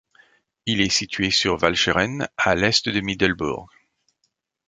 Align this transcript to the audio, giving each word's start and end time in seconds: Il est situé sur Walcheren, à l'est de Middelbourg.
Il 0.65 0.81
est 0.81 0.89
situé 0.89 1.29
sur 1.29 1.61
Walcheren, 1.61 2.27
à 2.35 2.55
l'est 2.55 2.89
de 2.89 2.99
Middelbourg. 3.01 3.69